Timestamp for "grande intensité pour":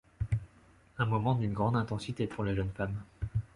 1.53-2.43